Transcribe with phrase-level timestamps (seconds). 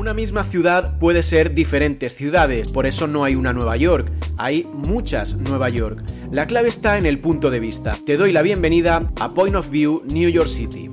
[0.00, 4.66] Una misma ciudad puede ser diferentes ciudades, por eso no hay una Nueva York, hay
[4.72, 6.02] muchas Nueva York.
[6.32, 7.94] La clave está en el punto de vista.
[8.06, 10.90] Te doy la bienvenida a Point of View New York City.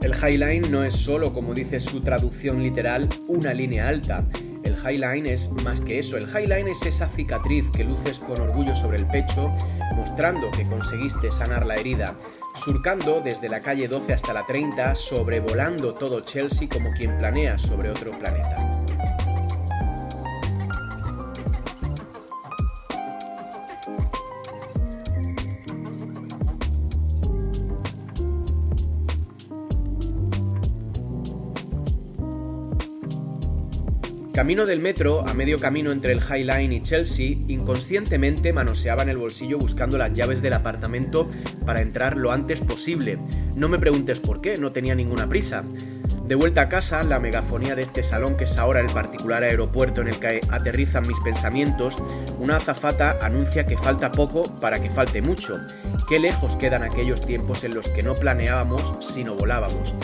[0.00, 4.26] El High Line no es solo, como dice su traducción literal, una línea alta.
[4.78, 6.16] El High Line es más que eso.
[6.16, 9.52] El High Line es esa cicatriz que luces con orgullo sobre el pecho,
[9.96, 12.16] mostrando que conseguiste sanar la herida
[12.54, 17.90] surcando desde la calle 12 hasta la 30, sobrevolando todo Chelsea como quien planea sobre
[17.90, 18.67] otro planeta.
[34.38, 39.08] Camino del metro, a medio camino entre el High Line y Chelsea, inconscientemente manoseaba en
[39.08, 41.26] el bolsillo buscando las llaves del apartamento
[41.66, 43.18] para entrar lo antes posible.
[43.56, 45.64] No me preguntes por qué, no tenía ninguna prisa.
[46.24, 50.02] De vuelta a casa, la megafonía de este salón, que es ahora el particular aeropuerto
[50.02, 51.96] en el que aterrizan mis pensamientos,
[52.38, 55.58] una azafata anuncia que falta poco para que falte mucho.
[56.08, 59.96] Qué lejos quedan aquellos tiempos en los que no planeábamos, sino volábamos.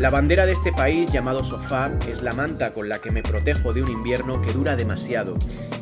[0.00, 3.74] La bandera de este país llamado sofá es la manta con la que me protejo
[3.74, 5.36] de un invierno que dura demasiado,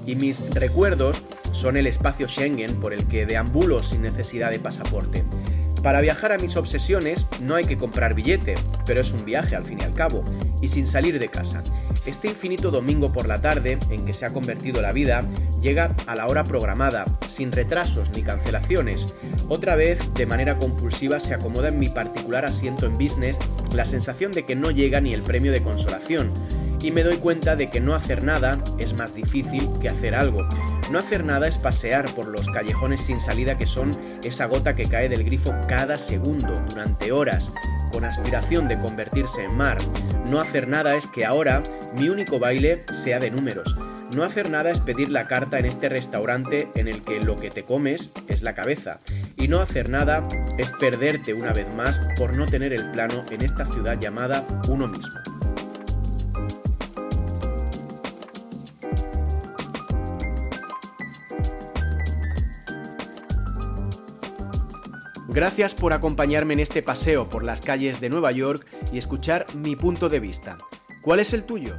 [0.07, 5.23] y mis recuerdos son el espacio Schengen por el que deambulo sin necesidad de pasaporte.
[5.85, 9.65] Para viajar a mis obsesiones no hay que comprar billete, pero es un viaje al
[9.65, 10.25] fin y al cabo,
[10.61, 11.63] y sin salir de casa.
[12.05, 15.23] Este infinito domingo por la tarde, en que se ha convertido la vida,
[15.61, 19.07] llega a la hora programada, sin retrasos ni cancelaciones.
[19.49, 23.39] Otra vez, de manera compulsiva, se acomoda en mi particular asiento en business
[23.75, 26.33] la sensación de que no llega ni el premio de consolación,
[26.81, 30.47] y me doy cuenta de que no hacer nada es más difícil que hacer algo.
[30.91, 34.89] No hacer nada es pasear por los callejones sin salida que son esa gota que
[34.89, 37.51] cae del grifo cada segundo, durante horas,
[37.93, 39.79] con aspiración de convertirse en mar.
[40.27, 41.63] No hacer nada es que ahora
[41.99, 43.77] mi único baile sea de números.
[44.15, 47.51] No hacer nada es pedir la carta en este restaurante en el que lo que
[47.51, 49.01] te comes es la cabeza.
[49.37, 53.45] Y no hacer nada es perderte una vez más por no tener el plano en
[53.45, 55.21] esta ciudad llamada uno mismo.
[65.29, 69.77] Gracias por acompañarme en este paseo por las calles de Nueva York y escuchar mi
[69.77, 70.57] punto de vista.
[71.03, 71.77] ¿Cuál es el tuyo?